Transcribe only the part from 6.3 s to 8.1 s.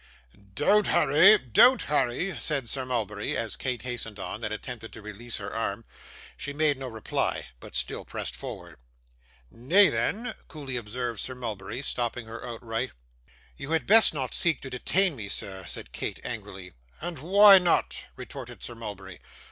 She made no reply, but still